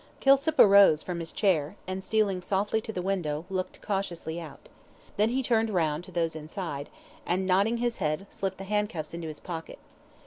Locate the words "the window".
2.91-3.45